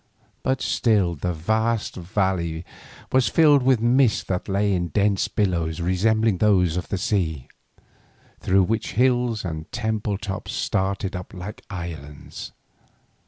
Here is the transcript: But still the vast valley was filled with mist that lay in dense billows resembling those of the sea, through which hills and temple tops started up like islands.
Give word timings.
But 0.41 0.63
still 0.63 1.13
the 1.13 1.31
vast 1.31 1.95
valley 1.95 2.65
was 3.11 3.27
filled 3.27 3.61
with 3.61 3.79
mist 3.79 4.25
that 4.29 4.49
lay 4.49 4.73
in 4.73 4.87
dense 4.87 5.27
billows 5.27 5.79
resembling 5.79 6.39
those 6.39 6.75
of 6.75 6.87
the 6.89 6.97
sea, 6.97 7.47
through 8.39 8.63
which 8.63 8.93
hills 8.93 9.45
and 9.45 9.71
temple 9.71 10.17
tops 10.17 10.53
started 10.53 11.15
up 11.15 11.35
like 11.35 11.61
islands. 11.69 12.51